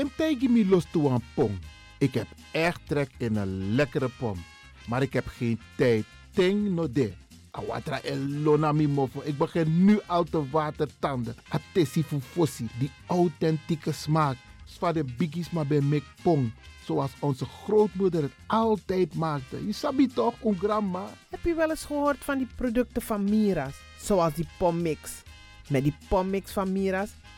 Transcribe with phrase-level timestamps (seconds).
[0.00, 1.58] Tim tegi mi los toe een pom.
[1.98, 4.44] Ik heb echt trek in een lekkere pom.
[4.86, 6.04] Maar ik heb geen tijd.
[6.34, 7.12] Ting no de.
[7.50, 9.20] Awatra elona mi mofo.
[9.24, 11.36] Ik begin nu al te watertanden.
[11.48, 12.68] Atesi fufosi.
[12.78, 14.36] Die authentieke smaak.
[14.64, 16.52] Zwa de biggies maar bij mek pong.
[16.84, 19.66] Zoals onze grootmoeder het altijd maakte.
[19.66, 21.04] Je sabi toch, een grandma?
[21.28, 23.76] Heb je wel eens gehoord van die producten van Mira's?
[23.98, 25.22] Zoals die pommix.
[25.68, 27.10] Met die pommix van Mira's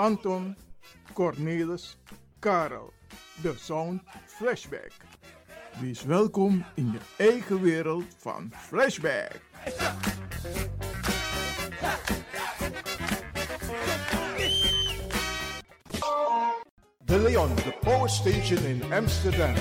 [0.00, 0.56] Anton,
[1.12, 1.96] Cornelis,
[2.40, 2.92] Karel.
[3.42, 4.92] De Sound Flashback.
[5.80, 9.40] Wees welkom in je eigen wereld van Flashback.
[17.04, 19.54] De Leon, de power station in Amsterdam.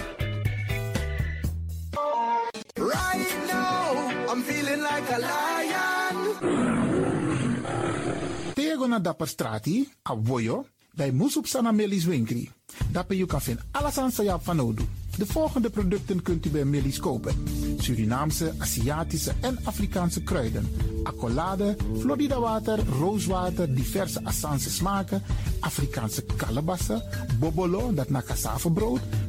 [2.73, 6.78] Right now, I'm feeling like a lion.
[8.79, 12.51] Tego na dapper strati, a voyo, bij Moesop Sana Melis Winkri.
[12.91, 14.83] Daarbij je kan vinden alles aan van Odu.
[15.17, 17.43] De volgende producten kunt u bij Melis kopen.
[17.77, 20.71] Surinaamse, Aziatische en Afrikaanse kruiden.
[21.03, 25.23] Accolade, Florida water, rooswater, diverse Assange smaken.
[25.59, 27.03] Afrikaanse kalebassen,
[27.39, 28.23] bobolo, dat na
[28.73, 28.99] brood,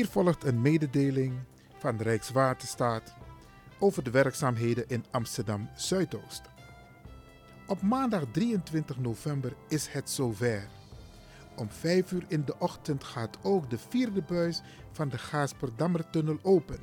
[0.00, 1.38] Hier volgt een mededeling
[1.78, 3.14] van de Rijkswaterstaat
[3.78, 6.42] over de werkzaamheden in Amsterdam Zuidoost.
[7.66, 10.68] Op maandag 23 november is het zover.
[11.56, 14.62] Om 5 uur in de ochtend gaat ook de vierde buis
[14.92, 16.78] van de Gaasperdammertunnel open.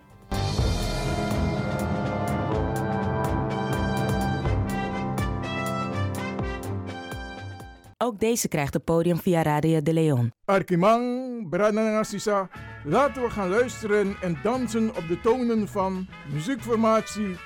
[7.98, 10.32] Ook deze krijgt het podium via Radio de Leon.
[10.44, 12.48] Arkimang, Brananasisa,
[12.84, 17.36] laten we gaan luisteren en dansen op de tonen van muziekformatie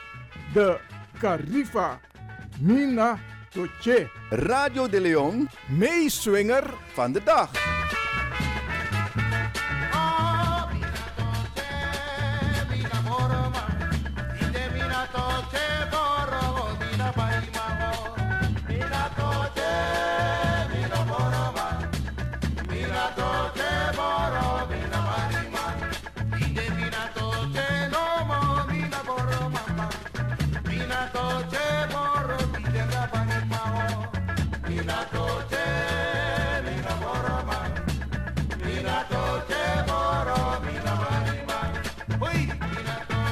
[0.53, 0.81] De
[1.19, 2.01] Carifa
[2.61, 3.19] Mina
[3.53, 4.11] Toche.
[4.31, 7.51] Radio de Leon, meeswinger van de dag.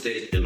[0.00, 0.39] っていって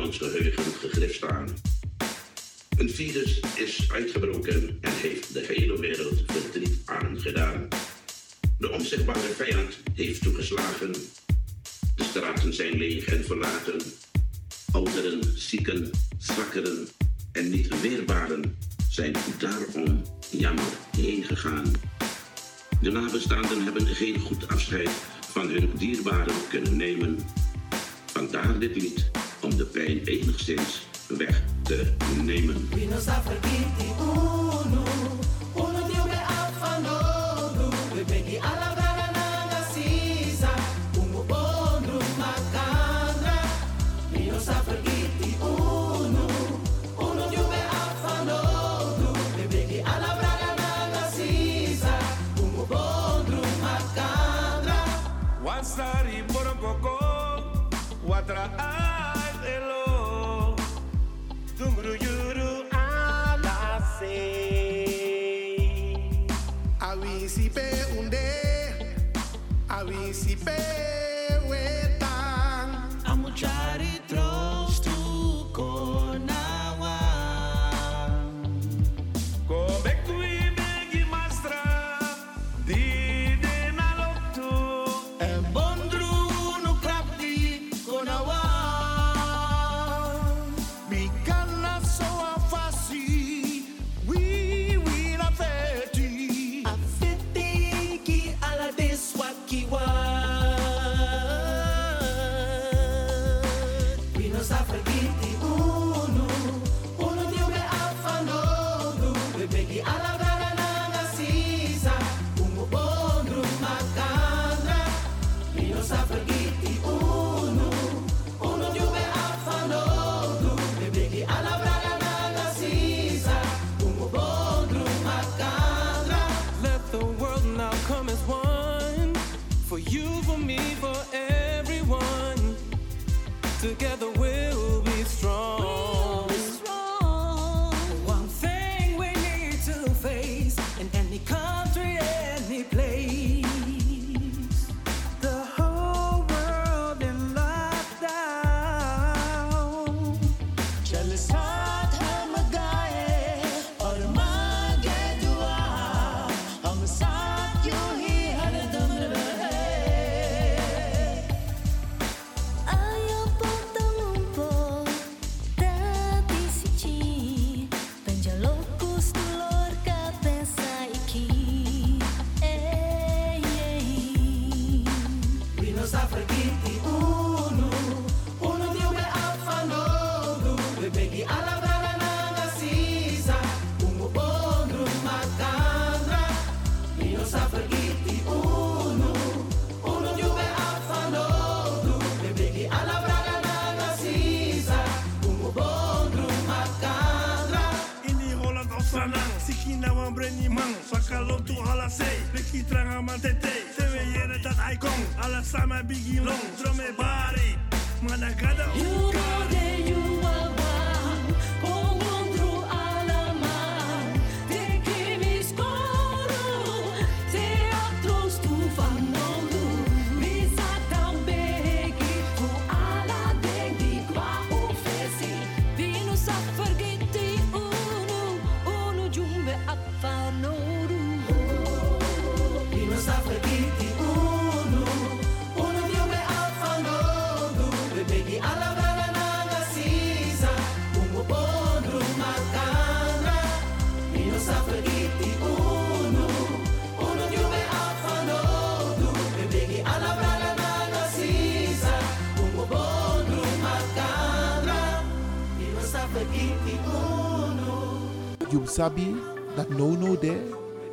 [258.75, 259.15] sabi
[259.55, 260.35] dat no no de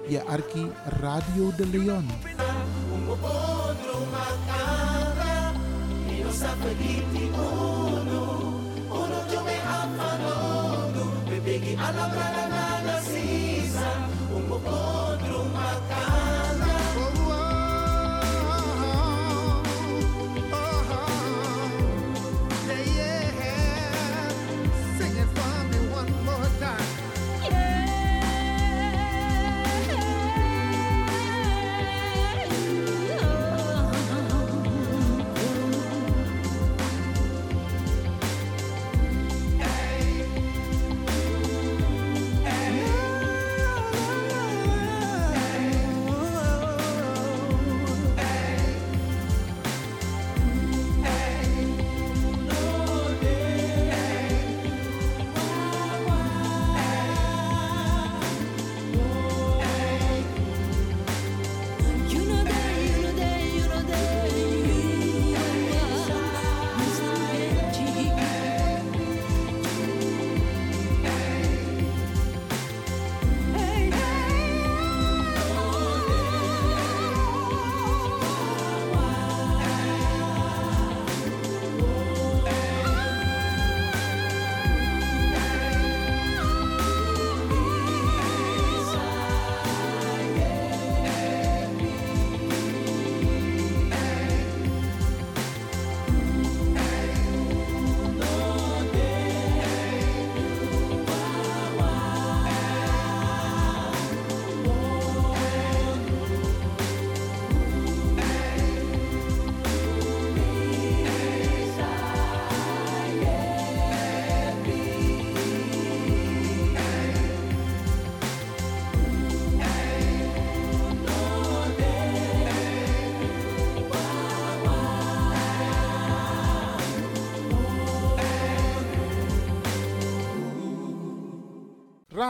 [0.08, 0.70] je arki
[1.02, 2.06] Radio de Leon.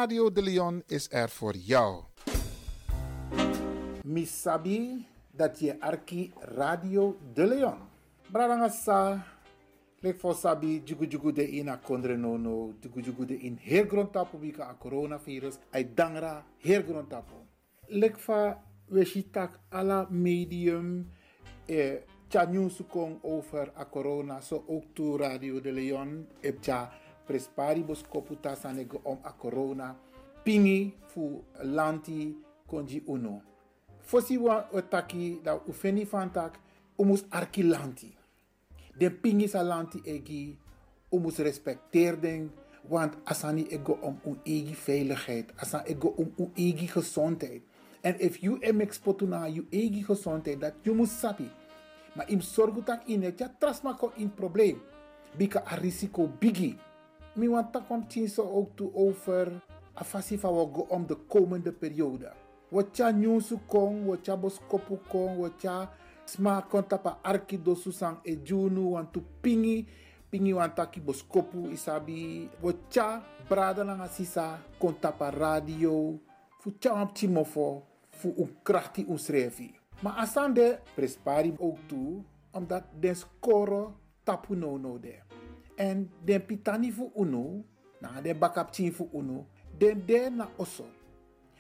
[0.02, 2.04] Radio de Leon is er voor jou.
[4.04, 7.78] Misabi dat je arki Radio de Leon.
[8.32, 9.26] Bradanga sa
[10.00, 13.86] lek for sabi jugu jugu de ina kondre no no jugu jugu de in her
[13.88, 17.46] grond tapo bika a coronavirus ay dangra her grond tapo.
[17.88, 18.58] Lek fa
[18.90, 21.06] we shitak ala medium
[21.68, 21.98] e
[22.30, 22.48] tja
[22.90, 26.90] kong over a corona so ook to Radio de Leon e tja
[27.32, 29.96] presparibus koputa sanego om a corona
[30.44, 32.36] pingi fu lanti
[32.68, 33.42] konji uno.
[34.00, 36.60] Fosi wa otaki da ufeni fantak
[36.98, 38.12] umus arki lanti.
[39.00, 40.58] Den pingi sa lanti egi
[41.12, 42.52] umus respecteer den
[42.90, 47.62] want asani ego om un egi veiligheid, asan ego om un egi gezondheid.
[48.02, 51.50] En if you em exportu na you egi gezondheid dat you must sabi.
[52.16, 54.82] Maar im sorgu tak in het ja trasma ko in probleem.
[55.38, 56.76] Bika a risico bigi.
[57.36, 59.62] Mi want tak om so ook over
[59.96, 62.32] a fa wo go om de komende periode.
[62.70, 65.90] Wat ja nyusu kong, wat ja boskopu kong, wat ja
[66.26, 69.86] sma kontapa arki dosu sang e junu want tu pingi
[70.30, 76.20] pingi wan taki boskopu isabi wat ja brada langa sisa kontapa radio
[76.60, 79.74] fu am timofo fu un krachti un srevi.
[80.02, 83.88] Maar asande prespari ook toe omdat den score
[84.24, 85.31] tapu no no de.
[85.82, 87.64] En den pitani fu uno,
[88.02, 88.38] na den
[88.72, 89.48] chin fu uno,
[89.80, 90.86] den de na oso.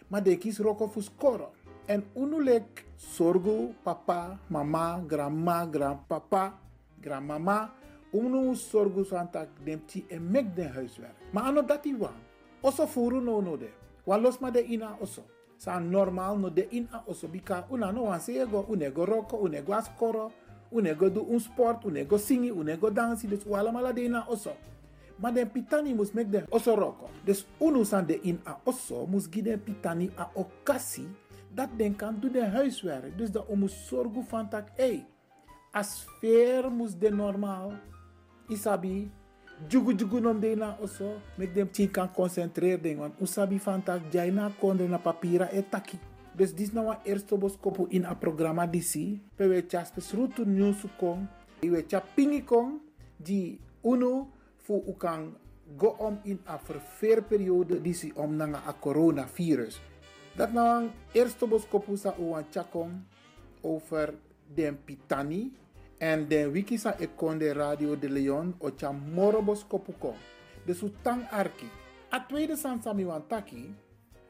[0.07, 1.49] Maar de kis roko fu score.
[1.87, 6.59] En uno lek sorgo papa, mama, grandma, grandpapa,
[7.01, 7.71] grandmama.
[8.11, 11.15] Uno sorgo santak den ti en mek den huiswerk.
[11.31, 12.13] Maar ano dati wan.
[12.61, 13.69] Oso furu no no de.
[14.05, 15.23] Los ma de ina oso.
[15.57, 20.31] Sa normal no de ina oso bika una no wan sego, unego roko, unego askoro,
[20.71, 24.51] unego do un sport, unego singi, unego dansi, dus wala mala de ina oso.
[25.21, 27.09] Maar den pitani mus mek den oso roko.
[27.25, 31.05] Dus unu san de in a oso mus gi den pitani a okasi
[31.53, 33.17] dat den kan doen den huiswerk.
[33.17, 35.05] Dus dat mus zorgu van tak, hey,
[35.73, 37.73] a sfeer mus de normaal.
[38.49, 39.11] Isabi,
[39.69, 43.83] jugu jugu nom de na oso, mek dem ti kan concentreer den, want usabi van
[43.83, 45.99] tak, jai na kondre na papira e taki.
[46.31, 48.67] Dus dis nou een eerste boskopu in a programma.
[49.35, 51.27] Pe we tja spesrutu nyusu kong.
[51.59, 52.79] We tja pingi kong.
[53.17, 55.35] Di uno fu u kan
[55.77, 59.81] go om in a verveerperiode disi om nanga a coronavirus.
[60.35, 62.91] Dat nou een eerste boskopu sa u wan tja kong
[63.61, 64.13] over
[64.53, 65.51] den pitani.
[65.97, 70.17] En den wiki sa e konde radio de Leon o tja moro boskopu kong.
[70.65, 70.91] Dus u
[71.31, 71.69] arki.
[72.13, 73.05] A tweede san sami.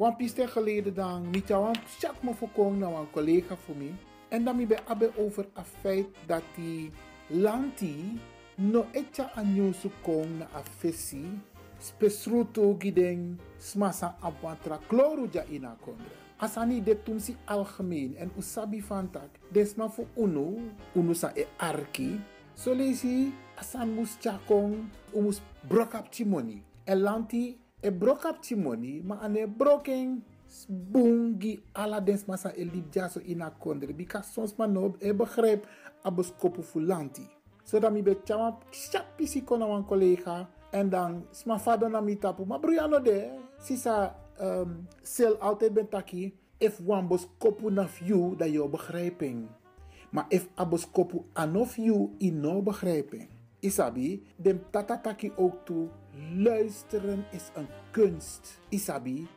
[0.01, 3.93] Wan piste geleden dan niet jou chat me voorkomen naar een collega voor mij.
[4.27, 6.91] En dan ben ik over het feit dat die
[7.27, 8.19] lanti
[8.55, 11.39] no etja anyosu kong na afesi
[11.77, 16.15] spesruto gideng smasa abwantra kloru ja ina kondre.
[16.37, 20.57] Asani de tumsi algemeen en usabi fantak desma fu unu,
[20.93, 22.19] unu sa e arki.
[22.53, 26.63] So lesi asan mus chakong umus brok up timoni.
[27.81, 30.21] E e brok up timoni ma ane broken
[30.69, 33.93] bungi ala dens masa e lip jaso ina kondre.
[33.93, 35.65] Bika sons ma no e begrijp
[36.03, 37.27] abos kopu fu lanti.
[37.63, 42.15] So dat mi be chama chapisi kona wan collega en dan sma fado na mi
[42.15, 42.45] tapu.
[42.45, 46.33] Maar Briano de, sisa um, sel altijd ben taki.
[46.57, 49.47] If wan bos kopu na you, dat je begrijping.
[50.11, 53.27] Maar if abos kopu anof you, in no begrijping.
[53.61, 55.87] Isabi, dem tatataki ook toe.
[56.35, 58.59] Luisteren is een kunst.
[58.69, 59.27] Isabi,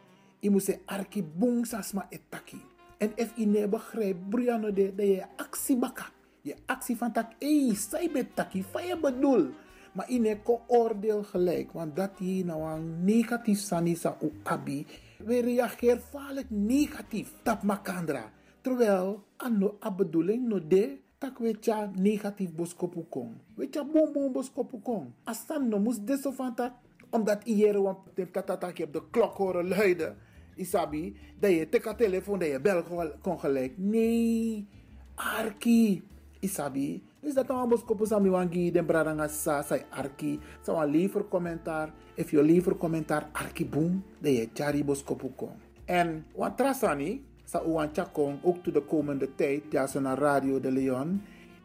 [0.40, 2.60] je moet se arki bung sasma etaki.
[2.98, 6.08] En if je ne begrijpt, Briano de, dat je actie baka.
[6.40, 9.50] Je actie van tak, hey, zij betaki, van bedoel.
[9.92, 14.86] Maar in ko oordeel gelijk, want dat je nou een negatief sanisa u abi,
[15.18, 18.32] we reageer vaak negatief tap makandra.
[18.60, 23.32] Terwijl, ano a bedoeling no de, tak tja negatief boskopu kong.
[23.56, 25.08] We tja bom bom boskopu kong.
[25.24, 26.76] Asan no mus deso van tak,
[27.08, 30.16] omdat iere wan tatatak je op de klok horen luiden.
[30.56, 32.82] Isabi, dat je teka telefoon, dat je bel
[33.22, 33.72] kon gelijk.
[33.78, 34.66] Nee,
[35.14, 36.02] arki.
[36.40, 40.38] Isabi, dus dat ambos kopo sami wangi den bradanga sa sai arki.
[40.62, 41.92] Sa wan liever commentaar.
[42.14, 44.04] If je liever commentaar arki boom.
[44.20, 45.56] De je chari bos kopo kon.
[45.84, 47.24] En wan trasani.
[47.44, 47.60] Sa
[47.92, 49.62] chakong ook to de komende tijd.
[49.88, 51.22] So na Radio de Leon.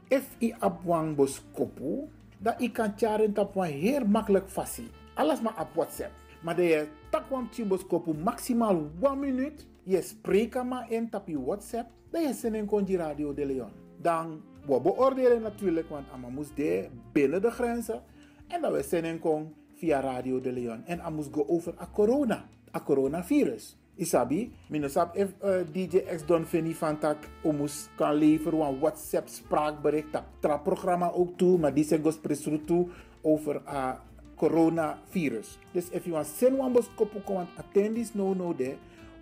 [0.07, 2.09] If i abwang bos kopo.
[2.37, 4.89] Dat i kan charen tap wan heel makkelijk fasi.
[5.13, 6.11] Alles maar op WhatsApp.
[6.41, 9.67] Maar de je tak wan chimbos kopo maximaal 1 minuut.
[9.83, 11.89] Je spreekt maar in tap je WhatsApp.
[12.11, 13.71] Dat je zin in konji Radio de Leon.
[14.01, 18.01] Dan we beoordelen natuurlijk, want Amma moest de binnen de grenzen.
[18.47, 20.85] En dat we zenden kon via Radio de Leon.
[20.85, 23.78] En Amma moest go over a corona, a coronavirus.
[23.99, 29.27] Isabi, minusap if uh, DJ X Don Fini van tak omus kan leveren een WhatsApp
[29.27, 32.87] spraakbericht dat tra programma ook toe, maar die zijn gospresru toe
[33.21, 33.99] over a
[34.35, 35.59] coronavirus.
[35.71, 37.19] Dus if you want send one bos kopu
[37.57, 38.77] attend this no no there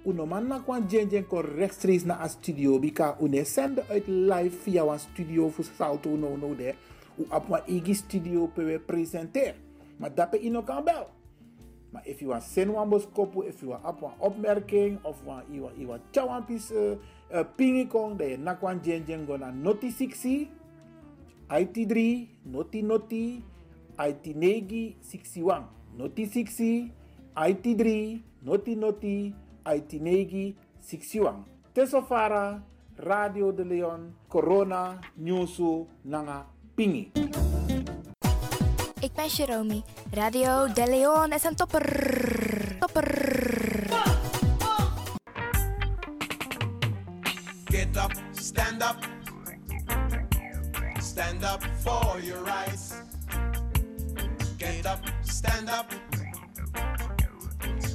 [0.07, 4.07] uno man na kwan jen jen kon rechtstreeks naar een studio bika une sende uit
[4.07, 6.73] live via een studio voor salto no no de
[7.17, 9.55] u op een igi studio pe presenter
[9.97, 11.07] maar dat pe ino kan bel
[11.91, 15.23] maar if you want send one bos kopu if you want op een opmerking of
[15.23, 16.97] want chawan pis uh,
[17.55, 20.47] pingi de na kwan jen jen go na noti 60
[21.49, 23.43] IT3 noti noti
[23.97, 25.63] IT9 61
[25.97, 26.91] noti 60
[27.35, 27.83] IT3
[28.43, 29.33] noti noti
[29.67, 31.43] Aitinegi Sixiwang.
[31.73, 32.63] Tesofara,
[32.97, 36.45] Radio de Leon, Corona, Nyusu, Nanga,
[36.75, 37.26] Pingi.
[39.07, 39.83] Ik ben Jeromy.
[40.11, 42.75] Radio de Leon is een topper.
[42.79, 43.07] Topper.
[47.65, 48.97] Get up, stand up.
[50.99, 52.93] Stand up for your rights.
[54.57, 55.85] Get up, stand up.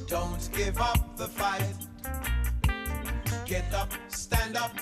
[0.07, 1.89] Don't give up the fight.
[3.45, 4.73] Get up, stand up.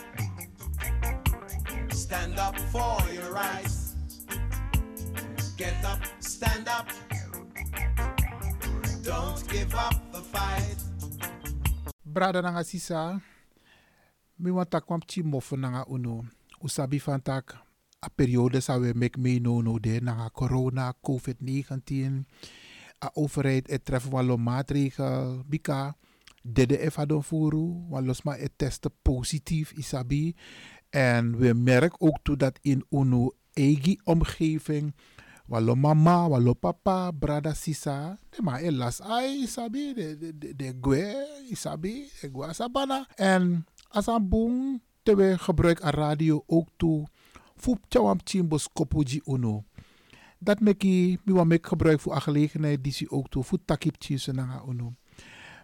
[1.88, 3.78] Stand up for your rights.
[5.60, 5.98] Get up,
[6.40, 6.88] stand up.
[9.04, 10.80] Don't give up the fight.
[12.04, 13.20] Brada nanga sisa.
[14.40, 16.24] Mi want tak kwam chi mofu nanga uno.
[16.64, 17.60] Usabi van tak.
[18.00, 22.24] A periode sa we mek me no no de nanga corona, COVID-19
[23.04, 25.96] a overheid het treffen van lo maatregel bika
[26.42, 30.36] dede efa don furu want los maar het testen positief isabi
[30.90, 34.92] en we merken ook toe dat in uno eigen omgeving
[35.50, 40.68] walo mama walo papa brada sisa de ma elas ai isabi de de de, de
[40.78, 41.06] gue
[41.50, 47.06] isabi de gue sabana en as een boom te gebruik a radio ook toe
[47.56, 47.80] fup
[48.24, 49.64] chimbos kopuji uno
[50.40, 54.32] dat meki mi mek gebruik voor a gelegenheid die si ook toe voor takip tjise
[54.32, 54.94] nanga uno.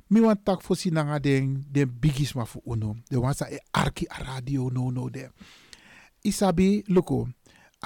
[0.06, 2.96] Mi tak voor si nanga den den bigis ma voor uno.
[3.08, 5.30] De wan sa e arki a radio no no de.
[6.20, 7.28] Isabi loko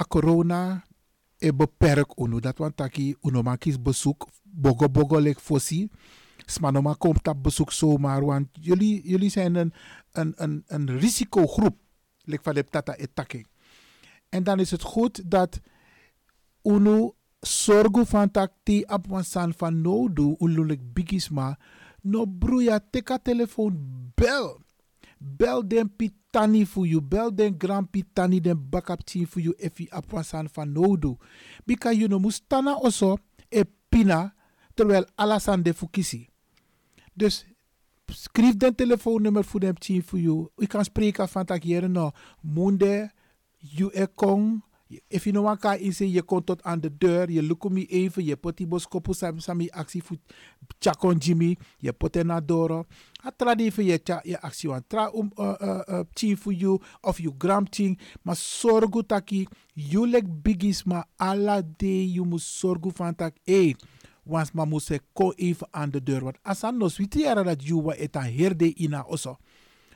[0.01, 0.83] a corona
[1.41, 2.41] e beperk uno.
[2.41, 5.89] Dat wan taki uno man kies bezoek bogo bogo lek fosi.
[6.47, 9.73] Smanoma komt op bezoek zomaar, want jullie, jullie zijn een,
[10.13, 11.77] een, een, een risicogroep.
[12.25, 13.45] Lek van de tata etake.
[14.29, 15.61] En dan is het goed dat
[16.63, 21.57] uno sorgu van tak ti ap wan san van no do ululik bigisma
[22.03, 23.77] no broeia teka telefoon
[24.15, 24.61] bel
[25.21, 29.79] bel den pitani voor you bel den grand pitani den backup team voor you if
[29.79, 31.17] you ap wan san van no do
[31.65, 34.35] bika you no mustana oso e pina
[34.75, 36.29] terwijl alasan de fukisi.
[37.15, 37.47] Dus
[38.07, 42.11] schrijf den telefoonnummer voor dem team voor you u kan spreken van tak hier no
[42.41, 43.11] munde
[43.59, 44.63] you e kong
[45.09, 47.87] if you know wat kan in je komt tot aan de deur, je lukt me
[47.87, 50.17] even, je die boskopu sami sami actie voor
[50.79, 52.85] chakon Jimmy, je put er naar doro.
[53.23, 57.35] Atra even je cha je actie want tra um uh, uh, uh, you of you
[57.39, 63.15] gram team, maar zorgu taki, you lek bigis maar alla day you moet zorgu van
[63.15, 63.75] tak, eh.
[64.23, 67.83] Wans ma moet se ko even aan de deur, want asan no switiera dat you
[67.83, 69.37] wa etan herde ina oso.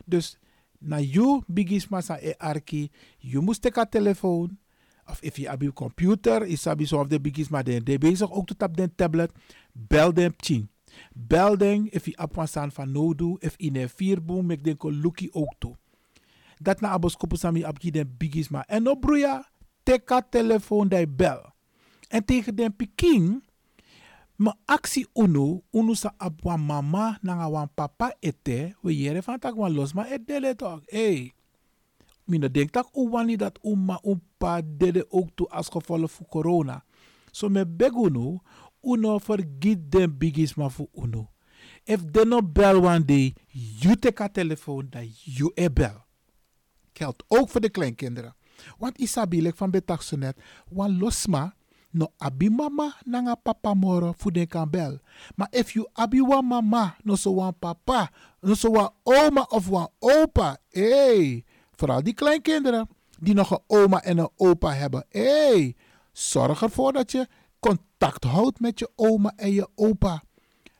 [0.04, 0.38] Dus
[0.78, 4.58] na you bigis maar sa e arki, you moet teka telefoon,
[5.06, 8.32] of if je je computer is sabi zo of de biggies maar de de bezig
[8.32, 9.30] ook tot op de tablet.
[9.72, 10.68] Bel dem ching
[11.12, 14.76] bel dem if je op van van no do if in een vierboom mek den
[14.76, 15.76] ko luki ook toe.
[16.58, 19.44] Dat na abos kopu sami op de biggies maar en no broeia
[19.82, 21.52] teka telefoon die bel.
[22.08, 23.42] En tegen den piking
[24.36, 25.62] ma actie uno.
[25.70, 30.10] Uno sa wan mama na wan papa ete we jere van tak wan los maar
[30.10, 30.80] et dele toch.
[30.86, 31.33] Hey
[32.24, 36.84] Mina denk dat u wani dat umma umpa dede ook toe als gevolg van corona.
[37.30, 38.40] So me begunu,
[38.80, 41.30] uno forget den bigis ma fu uno.
[41.84, 46.04] If they no bel one day, you take a telefoon dat you e bel.
[46.92, 48.36] Geldt ook voor de kleinkinderen.
[48.78, 51.54] Want isabi lek van betakse net, wan losma,
[51.90, 54.98] no abi mama nanga papa moro fu den kan bel.
[55.36, 58.10] Maar if you abi wan mama, no so wan papa,
[58.40, 61.44] no so wan oma of wan opa, hey,
[61.76, 65.06] Vooral die kleinkinderen die nog een oma en een opa hebben.
[65.08, 65.76] Hé, hey,
[66.12, 67.28] zorg ervoor dat je
[67.60, 70.22] contact houdt met je oma en je opa.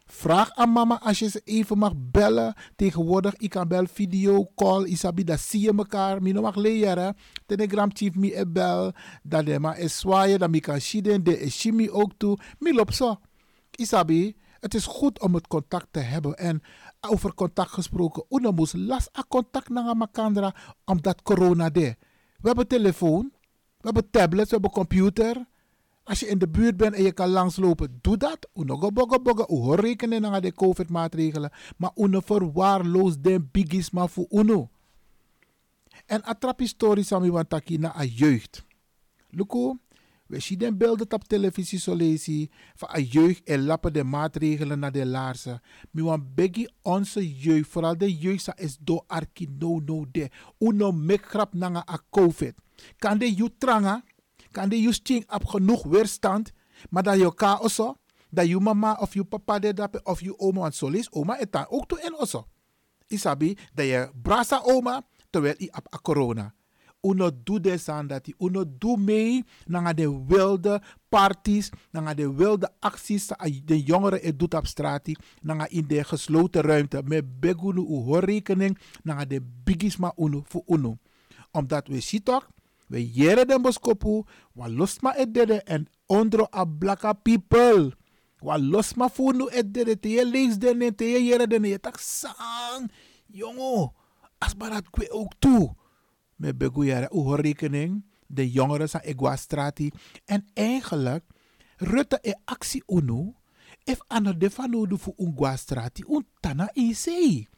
[0.07, 2.55] Vraag aan mama als je ze even mag bellen.
[2.77, 6.23] Tegenwoordig, ik kan bel video, call, isabi, dat zie je elkaar.
[6.23, 7.17] Mino mag leren.
[7.47, 8.93] Telegram chief me e bel.
[9.23, 12.39] Dat is zwaaien, dat mi kan shiden, de is ook toe.
[12.59, 13.17] Mi loopt zo.
[13.77, 16.39] Isabi, het is goed om het contact te hebben.
[16.39, 16.63] En
[17.09, 18.25] over contact gesproken.
[18.29, 21.97] Una moest las a contact naar makandra omdat corona de.
[22.41, 23.33] We hebben telefoon,
[23.77, 25.47] we hebben tablets, we hebben computer.
[26.05, 28.49] Als je in de buurt bent en je kan langslopen, doe dat.
[28.55, 29.75] Uno go bogo bogo.
[29.75, 31.51] Rekenen naar de COVID maatregelen.
[31.77, 34.71] Maar uno verwaarloos den bigis maar voor uno.
[36.07, 37.47] En atrap historisch aan
[37.97, 38.65] a jeugd.
[39.29, 39.79] Luko,
[40.35, 44.79] we zien den beelden op televisie zo lezen van een jeugd en lappen de maatregelen
[44.79, 45.61] naar de laarzen.
[45.91, 50.31] Mi wan begi onze jeugd, vooral de jeugd is do arki no no de.
[50.59, 52.55] Uno mek grap nanga a covid.
[52.97, 54.05] Kan de you tranga,
[54.51, 56.53] kan de you sting op genoeg weerstand,
[56.91, 57.97] maar dat je ka oso,
[58.31, 61.67] dat je mama of je papa de of je oma, want zo lees oma etan
[61.69, 62.47] ook toe in oso.
[63.07, 66.55] Isabi, dat je brasa oma, terwijl je op corona
[67.05, 72.35] uno doe des aan dat die uno doe mee naar de wilde parties, naar de
[72.35, 73.29] wilde acties
[73.65, 75.09] de jongeren het doet op straat,
[75.43, 77.03] naar in de gesloten ruimte.
[77.05, 80.99] Met begunu u rekening naar de bigisma uno voor uno.
[81.51, 82.49] Omdat we zien toch,
[82.87, 87.93] we jere den boskopu, wa losma et dede en ondro a blaka people.
[88.39, 91.99] Wa losma funu et dede, te je lees den te je jere den, je tak
[91.99, 92.91] sang.
[93.27, 93.93] Jongo,
[94.39, 95.75] as barat kwe ook toe
[96.45, 99.91] met Beguyara rekening, de jongeren van Eguastrati.
[100.25, 101.25] En eigenlijk,
[101.77, 103.35] Rutte e actie uno,
[103.85, 107.49] if ano de fanodu fu Unguastrati, un tana in zee.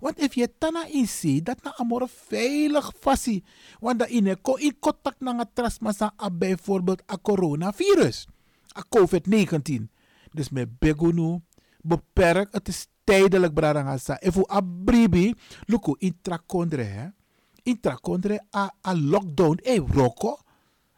[0.00, 3.42] Want if je tana in zee, dat na amore veilig fasi.
[3.80, 4.26] Want dat in
[4.58, 8.28] in contact na nga trasmasa bijvoorbeeld a coronavirus.
[8.78, 9.88] A COVID-19.
[10.32, 11.40] Dus met begunu,
[11.80, 14.20] beperk, het is tijdelijk bradangasa.
[14.20, 17.08] If u abribi, luku in trakondre hè
[17.64, 20.38] intrakondre a, a lockdown e roko.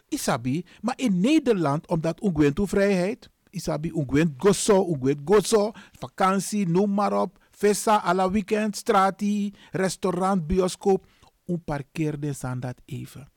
[0.08, 7.12] Isabi, maar in Nederland, omdat ungwentu vrijheid, isabi ungwent gozo, ungwent gozo, vakantie, noem maar
[7.20, 11.06] op, festa, alla weekend, strati, restaurant, bioscoop,
[11.46, 13.28] un parkeerde dat even.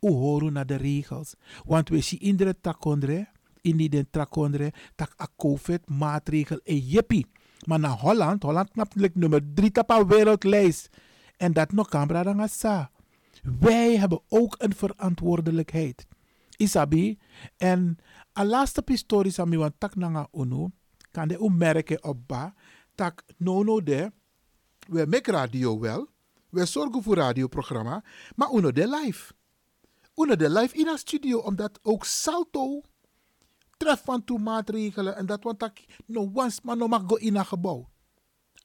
[0.00, 1.34] U horen naar de regels.
[1.64, 3.28] Want we zien in de takondre,
[3.60, 7.26] in die takondre, tak a COVID maatregel e jeppie.
[7.66, 10.88] Maar naar Holland, Holland knapt nummer drie op wereldlijst.
[11.38, 12.90] En dat nog Cambra Rangasa.
[13.60, 16.06] Wij hebben ook een verantwoordelijkheid.
[16.56, 17.18] Isabi.
[17.56, 17.98] En
[18.38, 20.70] a laatste pistori sami wan tak nanga uno.
[21.10, 22.54] Kan de merken op ba.
[22.94, 24.12] Tak nono de.
[24.88, 26.06] We make radio wel.
[26.50, 28.04] We zorgen voor radioprogramma.
[28.36, 29.32] Maar uno de live.
[30.14, 31.38] Uno de live in een studio.
[31.38, 32.82] Omdat ook Salto
[33.78, 35.72] tref van toe maatregelen en dat want dat
[36.06, 37.88] no once maar no mag go in een gebouw.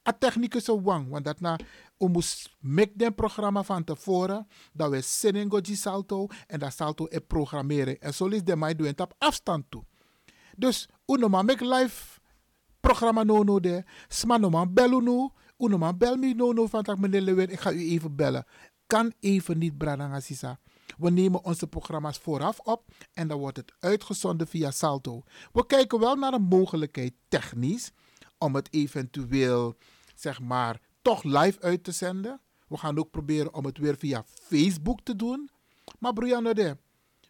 [0.09, 1.59] A technicus wang, want dat na
[2.03, 7.07] we moest make den programma van tevoren dat we zin go salto en dat salto
[7.09, 9.83] e programmeren en zo is de mij doen op afstand toe.
[10.57, 12.19] Dus uno maar make live
[12.79, 16.83] programma no no de, sma no man bel uno, uno bel me no no van
[16.83, 18.45] tak meneer Lewin, ik ga u even bellen.
[18.87, 20.19] Kan even niet Bradanga.
[20.97, 25.23] We nemen onze programma's vooraf op en dan wordt het uitgezonden via Salto.
[25.51, 27.91] We kijken wel naar een mogelijkheid technisch
[28.37, 29.75] om het eventueel,
[30.15, 32.41] zeg maar, toch live uit te zenden.
[32.67, 35.49] We gaan ook proberen om het weer via Facebook te doen.
[35.99, 36.53] Maar Brianna,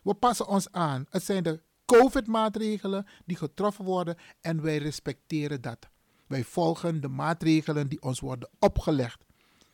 [0.03, 1.05] we passen ons aan.
[1.09, 5.89] Het zijn de COVID-maatregelen die getroffen worden en wij respecteren dat.
[6.27, 9.25] Wij volgen de maatregelen die ons worden opgelegd.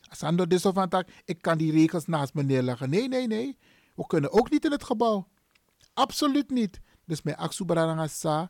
[0.01, 2.89] Sando de van ik kan die regels naast me neerleggen.
[2.89, 3.57] Nee, nee, nee.
[3.95, 5.27] We kunnen ook niet in het gebouw.
[5.93, 6.79] Absoluut niet.
[7.05, 8.49] Dus mijn Aksubaranga sa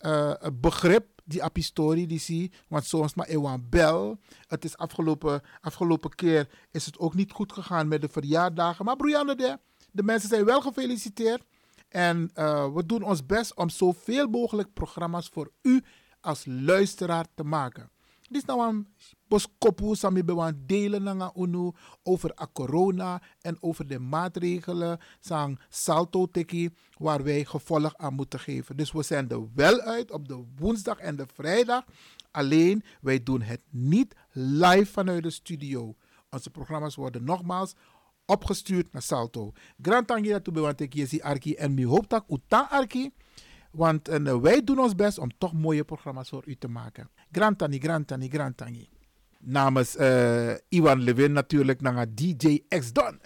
[0.00, 4.18] uh, begrip die apistori die zie, want soms maar ewan bel.
[4.46, 8.84] Het is afgelopen, afgelopen keer is het ook niet goed gegaan met de verjaardagen.
[8.84, 9.58] Maar Brianne, de,
[9.90, 11.42] de mensen zijn wel gefeliciteerd.
[11.88, 15.82] En uh, we doen ons best om zoveel mogelijk programma's voor u
[16.20, 17.90] als luisteraar te maken.
[18.28, 18.86] Dit is nou een
[19.28, 26.26] boskopu sami bewan delen nanga unu over a corona en over de maatregelen sang salto
[26.26, 28.76] teki waar wij gevolg aan moeten geven.
[28.76, 31.84] Dus we zenden wel uit op de woensdag en de vrijdag.
[32.30, 35.94] Alleen wij doen het niet live vanuit de studio.
[36.30, 37.74] Onze programma's worden nogmaals
[38.24, 39.52] opgestuurd naar Salto.
[39.82, 43.10] Grand tangi dat want ik je arki en mi hoop dat uta arki.
[43.70, 47.10] Want en, wij doen ons best om toch mooie programma's voor u te maken.
[47.56, 48.88] Tangi, grand tangi
[49.46, 53.20] namens uh, Iwan Levin natuurlijk naar DJ X Don.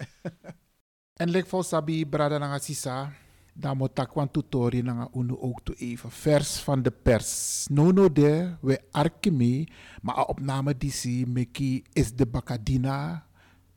[1.22, 3.12] en lek voor sabi brada nanga sisa.
[3.54, 6.10] Dan moet ik een tutorial nanga ook even.
[6.10, 7.66] Vers van de pers.
[7.70, 9.68] No no de, we arkemi.
[10.02, 13.26] Maar opname zie meki is de Bakadina.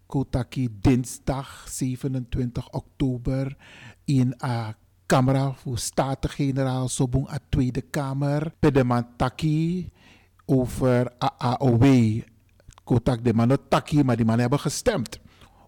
[0.05, 3.57] Kotaki dinsdag 27 oktober.
[4.05, 8.53] In a camera voor Staten-Generaal Sobong a Tweede Kamer.
[8.59, 9.91] Pedemantaki
[10.45, 12.21] over AAOW
[12.83, 15.19] kotak de mannen taki, maar die mannen hebben gestemd.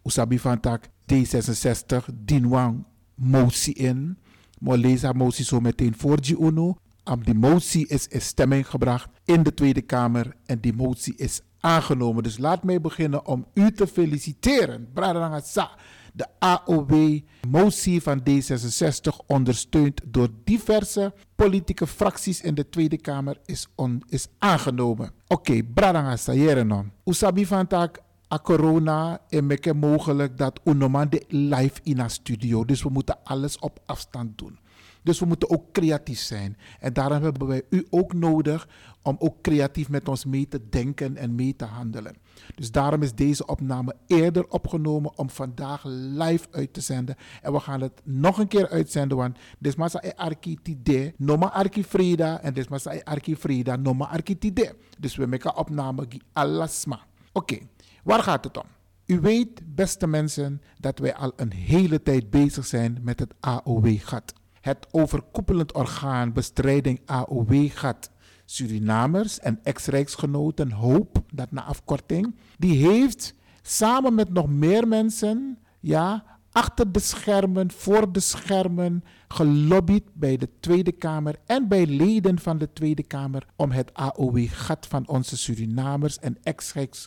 [0.03, 2.83] Usabi van tak D66 dinwang
[3.15, 4.17] motie in.
[4.59, 6.77] Maar lees haar motie zo meteen voor die UNO.
[7.23, 12.23] Die motie is in stemming gebracht in de Tweede Kamer en die motie is aangenomen.
[12.23, 14.87] Dus laat mij beginnen om u te feliciteren.
[14.93, 15.71] Bradangasa.
[16.15, 23.67] De AOW-motie van D66, ondersteund door diverse politieke fracties in de Tweede Kamer, is,
[24.10, 25.12] is aangenomen.
[25.28, 26.91] Oké, okay, Bradanga Sayerenon.
[27.06, 27.99] Usabi van tak
[28.34, 32.65] a corona en meke mogelijk dat unoman de live in een studio.
[32.65, 34.60] Dus we moeten alles op afstand doen.
[35.05, 36.57] Dus we moeten ook creatief zijn.
[36.79, 38.67] En daarom hebben wij u ook nodig
[39.01, 42.15] om ook creatief met ons mee te denken en mee te handelen.
[42.55, 47.15] Dus daarom is deze opname eerder opgenomen om vandaag live uit te zenden.
[47.41, 52.15] En we gaan het nog een keer uitzenden, want is e arki tide, noma arki
[52.15, 54.53] en is e arki frida, noma arki.
[54.99, 56.99] Dus we maken opname die alasma.
[57.34, 57.57] Oké,
[58.03, 58.67] waar gaat het om?
[59.05, 64.34] U weet, beste mensen, dat wij al een hele tijd bezig zijn met het AOW-gat.
[64.66, 68.11] Het overkoepelend orgaan bestrijding AOW-gat
[68.45, 76.24] Surinamers en ex-rijksgenoten Hoop, dat na afkorting, die heeft samen met nog meer mensen, ja,
[76.51, 82.57] achter de schermen, voor de schermen, gelobbyd bij de Tweede Kamer en bij leden van
[82.57, 86.38] de Tweede Kamer om het AOW-gat van onze Surinamers en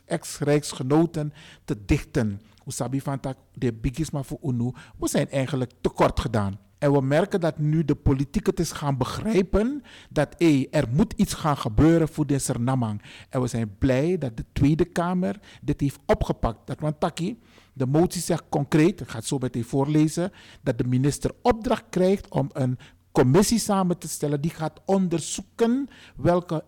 [0.07, 1.33] ex-rijksgenoten
[1.65, 2.41] te dichten.
[2.67, 3.21] Usabi van
[3.53, 6.68] de bigisma voor UNO, we zijn eigenlijk tekort gedaan.
[6.79, 11.13] En we merken dat nu de politiek het is gaan begrijpen dat hey, er moet
[11.17, 13.03] iets gaan gebeuren voor deze namang.
[13.29, 16.67] En we zijn blij dat de Tweede Kamer dit heeft opgepakt.
[16.67, 17.39] Dat want Taki,
[17.73, 22.29] de motie zegt concreet, ik ga het zo meteen voorlezen, dat de minister opdracht krijgt
[22.29, 22.79] om een
[23.13, 26.65] commissie samen te stellen die gaat onderzoeken welke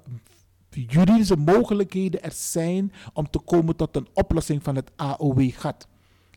[0.71, 5.89] juridische mogelijkheden er zijn om te komen tot een oplossing van het AOW-gat.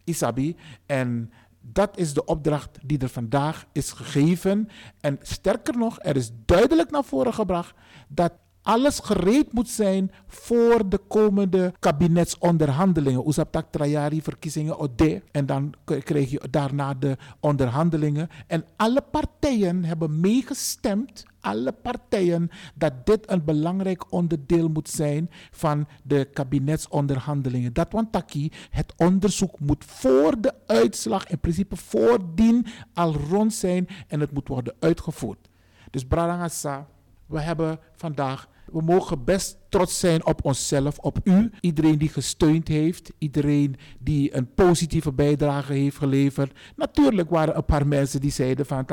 [0.03, 0.55] Isabi,
[0.85, 1.31] en
[1.65, 4.69] dat is de opdracht die er vandaag is gegeven.
[4.99, 7.75] En sterker nog, er is duidelijk naar voren gebracht
[8.07, 8.33] dat
[8.63, 13.25] alles gereed moet zijn voor de komende kabinetsonderhandelingen.
[13.25, 15.21] Oesaptak Trajari verkiezingen Ode.
[15.31, 18.29] En dan krijg je daarna de onderhandelingen.
[18.47, 25.87] En alle partijen hebben meegestemd, alle partijen, dat dit een belangrijk onderdeel moet zijn van
[26.03, 27.73] de kabinetsonderhandelingen.
[27.73, 33.87] Dat want taki, het onderzoek moet voor de uitslag, in principe voordien, al rond zijn
[34.07, 35.49] en het moet worden uitgevoerd.
[35.89, 36.87] Dus Bradangasa,
[37.25, 41.51] we hebben vandaag, we mogen best trots zijn op onszelf, op u.
[41.59, 46.57] Iedereen die gesteund heeft, iedereen die een positieve bijdrage heeft geleverd.
[46.75, 48.85] Natuurlijk waren er een paar mensen die zeiden van,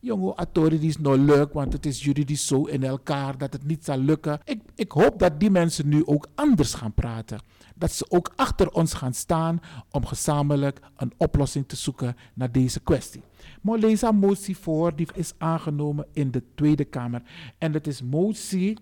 [0.00, 3.84] jongen, Atori is nou leuk, want het is juridisch zo in elkaar dat het niet
[3.84, 4.40] zal lukken.
[4.44, 7.40] Ik, ik hoop dat die mensen nu ook anders gaan praten.
[7.74, 9.60] Dat ze ook achter ons gaan staan
[9.90, 13.22] om gezamenlijk een oplossing te zoeken naar deze kwestie.
[13.60, 17.22] Maar lees motie voor, die is aangenomen in de Tweede Kamer.
[17.58, 18.78] En dat is motie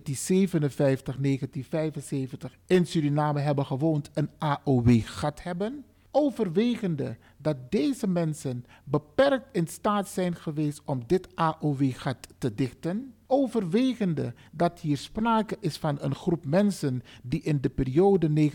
[2.66, 10.36] in Suriname hebben gewoond, een AOW-gat hebben, overwegende dat deze mensen beperkt in staat zijn
[10.36, 17.04] geweest om dit AOW-gat te dichten, overwegende dat hier sprake is van een groep mensen
[17.24, 18.54] die in de periode 1957-1975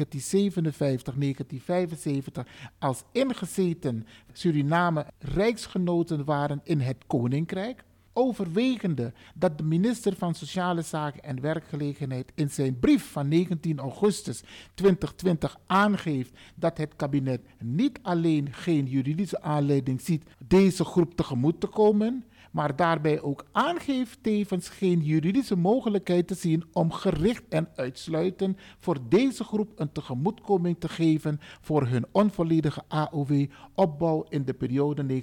[2.78, 11.22] als ingezeten Suriname rijksgenoten waren in het Koninkrijk, overwegende dat de minister van Sociale Zaken
[11.22, 14.42] en Werkgelegenheid in zijn brief van 19 augustus
[14.74, 21.66] 2020 aangeeft dat het kabinet niet alleen geen juridische aanleiding ziet deze groep tegemoet te
[21.66, 28.58] komen, maar daarbij ook aangeeft tevens geen juridische mogelijkheid te zien om gericht en uitsluitend
[28.78, 35.22] voor deze groep een tegemoetkoming te geven voor hun onvolledige AOW-opbouw in de periode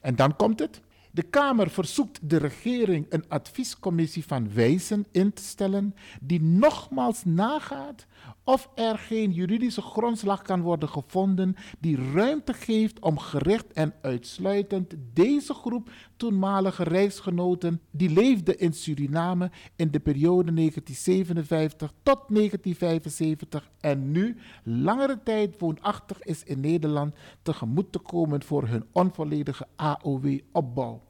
[0.00, 0.80] En dan komt het.
[1.10, 8.06] De Kamer verzoekt de regering een adviescommissie van wijzen in te stellen die nogmaals nagaat
[8.44, 14.94] of er geen juridische grondslag kan worden gevonden die ruimte geeft om gericht en uitsluitend
[15.12, 24.10] deze groep toenmalige reisgenoten die leefden in Suriname in de periode 1957 tot 1975 en
[24.10, 31.02] nu langere tijd woonachtig is in Nederland tegemoet te komen voor hun onvolledige AOW-opbouw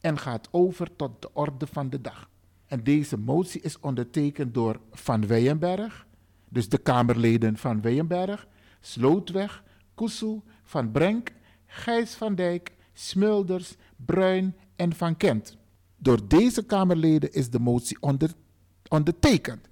[0.00, 2.28] en gaat over tot de orde van de dag.
[2.66, 6.06] En deze motie is ondertekend door Van Weyenberg,
[6.54, 8.46] dus de Kamerleden van Weyenberg,
[8.80, 9.62] Slootweg,
[9.94, 11.32] Koesel, Van Brenk,
[11.66, 15.56] Gijs van Dijk, Smulders, Bruin en Van Kent.
[15.96, 18.30] Door deze Kamerleden is de motie onder,
[18.88, 19.68] ondertekend.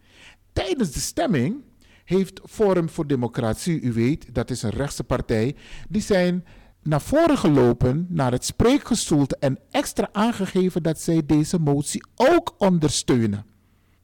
[0.53, 1.57] Tijdens de stemming
[2.05, 5.57] heeft Forum voor Democratie, u weet, dat is een rechtse partij,
[5.89, 6.45] die zijn
[6.83, 13.51] naar voren gelopen naar het spreekgestoelte en extra aangegeven dat zij deze motie ook ondersteunen.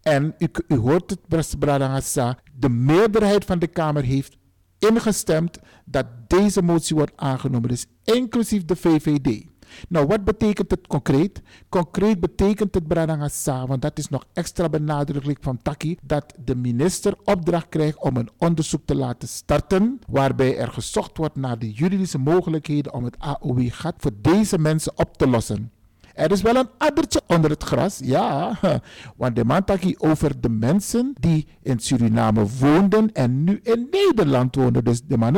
[0.09, 4.37] En u, u hoort het, beste Bradangasa, de meerderheid van de Kamer heeft
[4.79, 9.45] ingestemd dat deze motie wordt aangenomen, dus inclusief de VVD.
[9.89, 11.43] Nou, wat betekent het concreet?
[11.69, 17.15] Concreet betekent het, Bradangasa, want dat is nog extra benadrukkelijk van Taki, dat de minister
[17.25, 22.19] opdracht krijgt om een onderzoek te laten starten, waarbij er gezocht wordt naar de juridische
[22.19, 25.73] mogelijkheden om het AOW-gat voor deze mensen op te lossen.
[26.19, 28.59] Er is wel een addertje onder het gras, ja.
[29.16, 29.64] Want de man
[29.99, 34.85] over de mensen die in Suriname woonden en nu in Nederland wonen.
[34.85, 35.35] Dus de man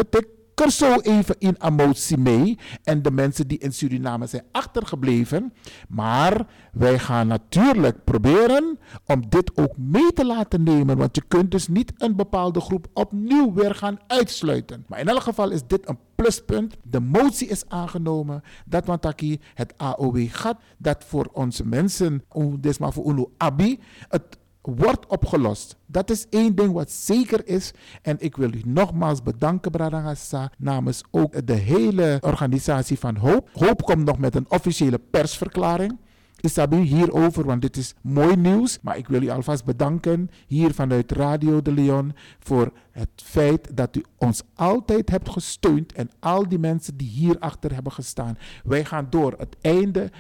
[0.61, 2.58] er zo even in emotie mee.
[2.82, 5.52] En de mensen die in Suriname zijn achtergebleven.
[5.88, 10.96] Maar wij gaan natuurlijk proberen om dit ook mee te laten nemen.
[10.96, 14.84] Want je kunt dus niet een bepaalde groep opnieuw weer gaan uitsluiten.
[14.88, 16.76] Maar in elk geval is dit een pluspunt.
[16.82, 18.42] De motie is aangenomen.
[18.66, 20.58] Dat Wantaki het AOW gaat.
[20.78, 22.24] Dat voor onze mensen,
[22.78, 25.76] maar voor UNO ABI, het wordt opgelost.
[25.86, 27.72] Dat is één ding wat zeker is.
[28.02, 33.48] En ik wil u nogmaals bedanken, Bradangasa, namens ook de hele organisatie van Hoop.
[33.52, 35.98] Hoop komt nog met een officiële persverklaring.
[36.40, 38.78] Isabi hierover, want dit is mooi nieuws.
[38.82, 43.97] Maar ik wil u alvast bedanken hier vanuit Radio de Leon voor het feit dat
[43.97, 48.38] u ons altijd hebt gesteund en al die mensen die hierachter hebben gestaan.
[48.64, 49.34] Wij gaan door.
[49.38, 50.11] Het einde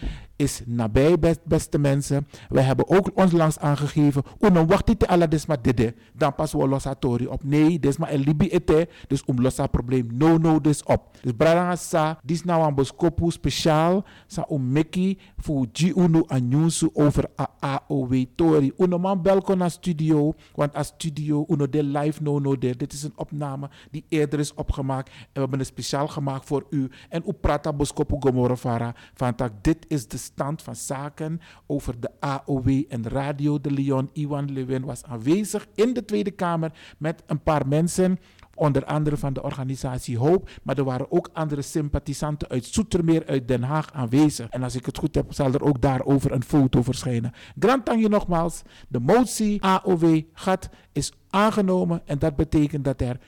[0.40, 2.26] is nabij, best, beste mensen.
[2.48, 4.22] Wij hebben ook ons langs aangegeven.
[4.40, 5.94] Uno wacht dit alla desma dede.
[6.14, 7.44] Dan pas we losa tori op.
[7.44, 8.88] Nee, desma el libi ete.
[9.06, 10.06] Dus om losa probleem.
[10.12, 11.18] No, no, dus op.
[11.22, 14.04] Dus brada sa, dis nou een boskopu speciaal.
[14.26, 18.72] Sa om meki voor G Uno anyusu over a AOW tori.
[18.78, 20.34] Uno man belko naar studio.
[20.54, 24.54] Want als studio, uno de live no, no, Dit is een opname die eerder is
[24.54, 25.08] opgemaakt.
[25.08, 26.90] En we hebben het speciaal gemaakt voor u.
[27.08, 28.94] En u prata boskopu gomorofara.
[29.14, 34.10] Van tak, dit is de stand van zaken over de AOW en Radio de Leon.
[34.12, 38.18] Iwan Lewin was aanwezig in de Tweede Kamer met een paar mensen.
[38.60, 40.50] Onder andere van de organisatie Hoop.
[40.62, 44.48] Maar er waren ook andere sympathisanten uit Zoetermeer, uit Den Haag aanwezig.
[44.48, 47.32] En als ik het goed heb, zal er ook daarover een foto verschijnen.
[47.58, 48.62] Grand nogmaals.
[48.88, 52.02] De motie AOW gat is aangenomen.
[52.04, 53.18] En dat betekent dat er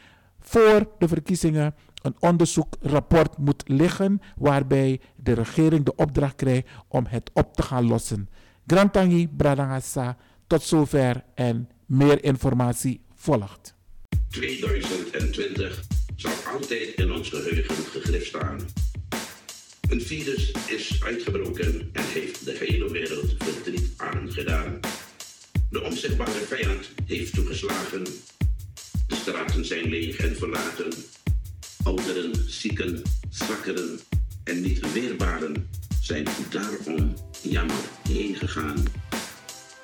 [0.40, 7.30] voor de verkiezingen een onderzoekrapport moet liggen waarbij de regering de opdracht krijgt om het
[7.34, 8.28] op te gaan lossen.
[8.66, 10.16] Grantangi Bradangasa,
[10.46, 13.71] tot zover en meer informatie volgt.
[14.32, 15.82] 2020
[16.16, 18.58] zal altijd in ons geheugen gegrift staan.
[19.88, 24.80] Een virus is uitgebroken en heeft de hele wereld verdriet aangedaan.
[25.70, 28.04] De onzichtbare vijand heeft toegeslagen.
[29.06, 30.92] De straten zijn leeg en verlaten.
[31.84, 34.00] Ouderen, zieken, zwakkeren
[34.44, 35.68] en niet weerbaren
[36.00, 38.82] zijn daarom jammer heen gegaan.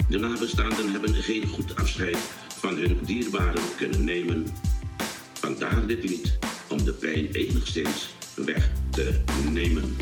[0.09, 2.19] De nabestaanden hebben geen goed afscheid
[2.59, 4.47] van hun dierbaren kunnen nemen.
[5.33, 6.39] Vandaar dit lied
[6.69, 9.97] om de pijn enigszins weg te nemen.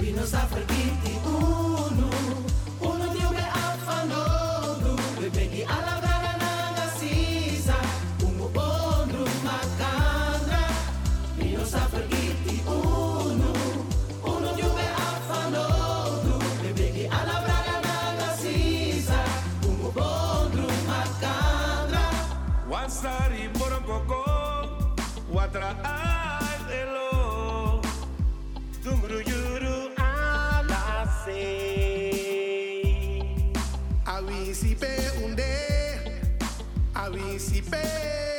[37.16, 38.35] príncipe.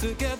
[0.00, 0.39] Together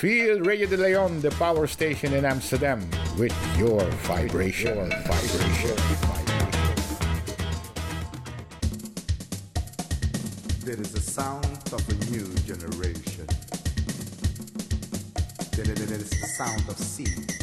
[0.00, 2.88] Feel Radio de Leon, the power station in Amsterdam,
[3.18, 4.74] with your vibration.
[4.74, 5.76] Your vibration.
[10.64, 11.44] There is a sound
[11.74, 13.26] of a new generation.
[15.52, 17.39] There is the sound of sea.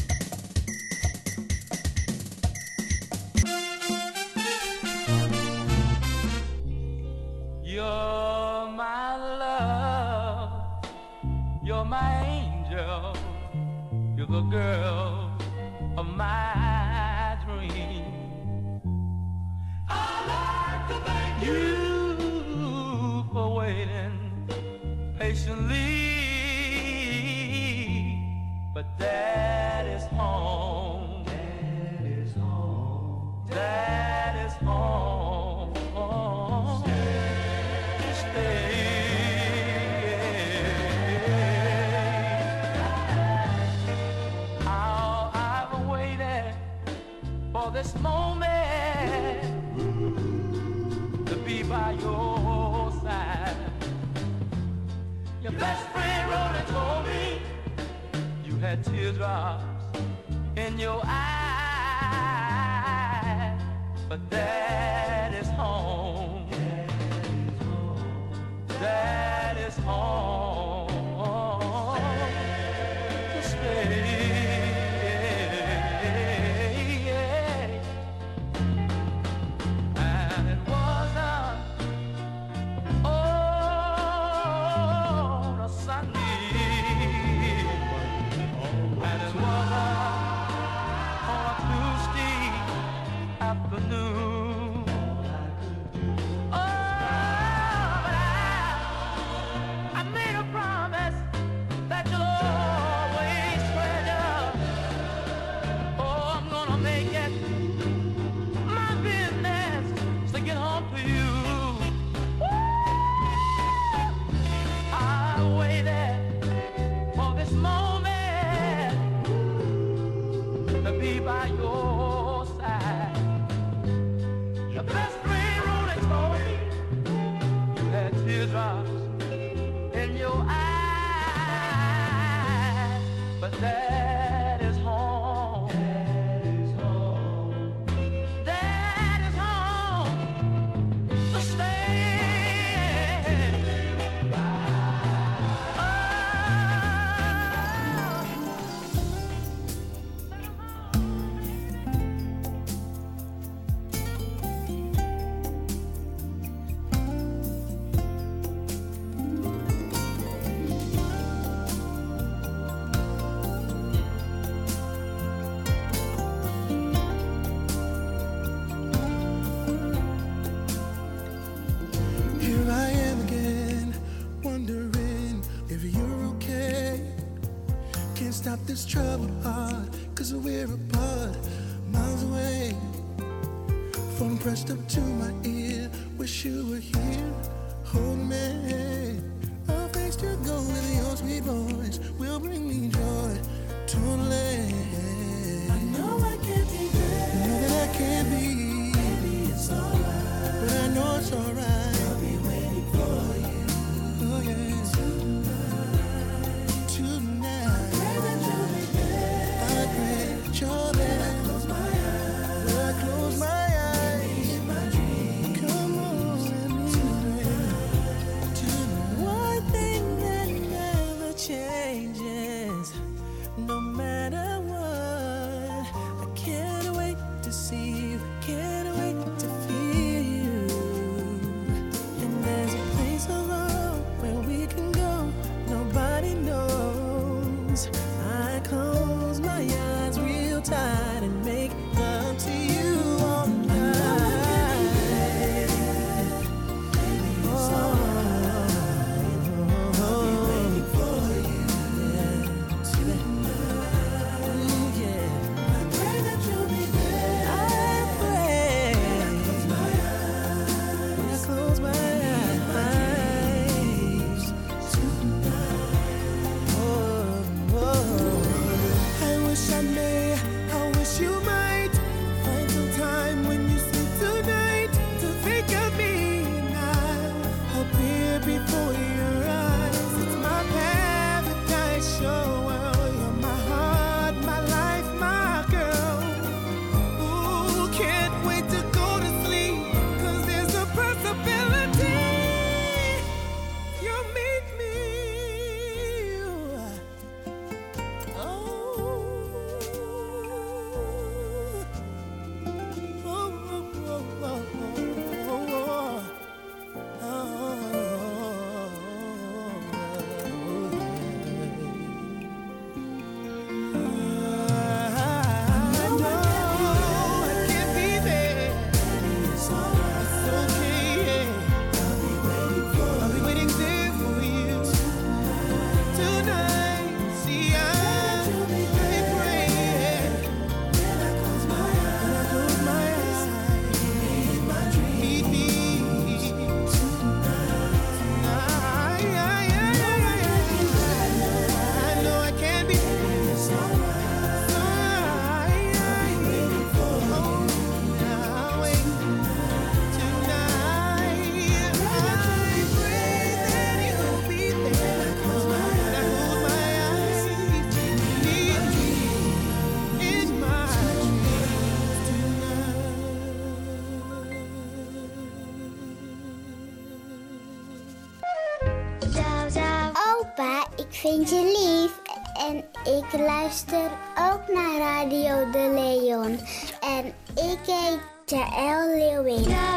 [371.20, 372.36] vind je lief.
[372.68, 372.78] En
[373.18, 374.11] ik luister
[374.51, 376.59] ook naar Radio de Leon.
[376.99, 377.26] En
[377.72, 379.96] ik heet Jaël Leeuwin.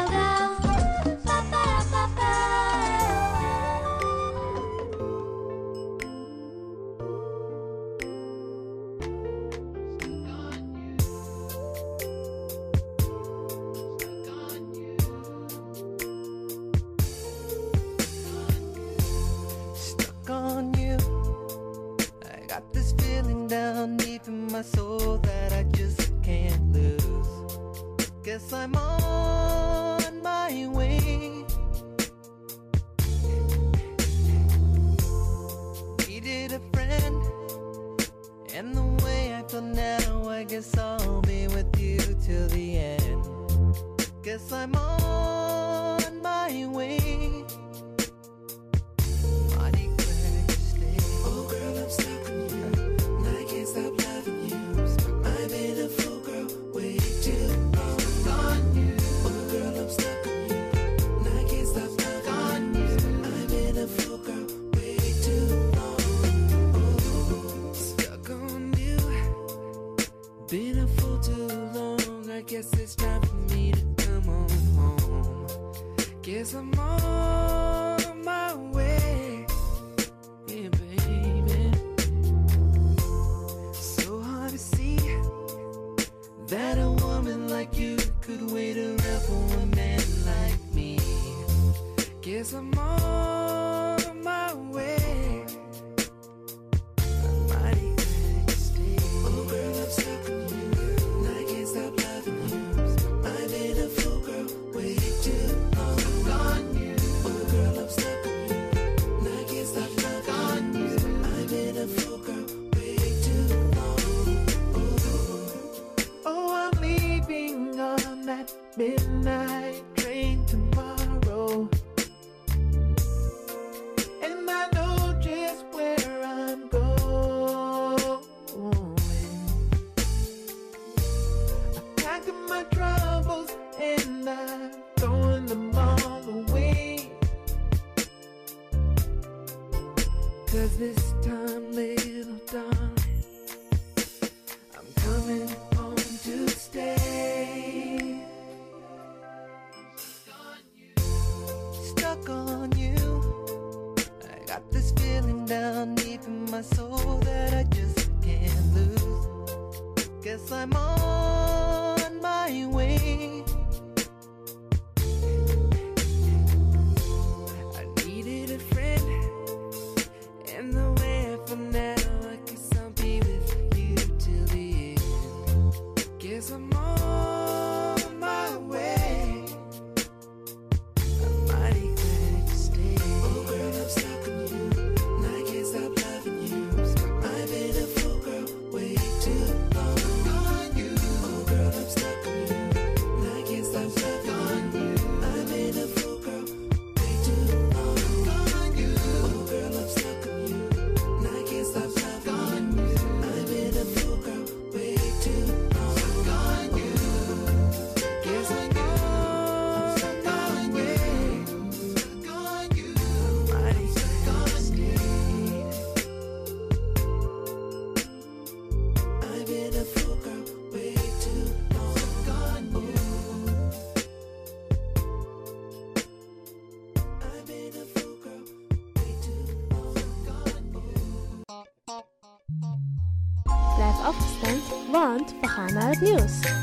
[235.21, 236.60] Want we gaan naar